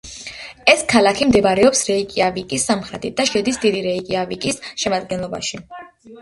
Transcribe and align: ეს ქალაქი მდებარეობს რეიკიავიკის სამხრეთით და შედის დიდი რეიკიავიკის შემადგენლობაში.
ეს 0.71 0.79
ქალაქი 0.93 1.27
მდებარეობს 1.31 1.83
რეიკიავიკის 1.89 2.65
სამხრეთით 2.71 3.17
და 3.21 3.27
შედის 3.33 3.61
დიდი 3.67 3.85
რეიკიავიკის 3.89 4.59
შემადგენლობაში. 4.87 5.63